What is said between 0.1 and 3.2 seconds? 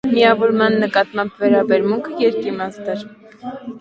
Միավորման նկատմամբ վերաբերմունքը երկիմաստ էր։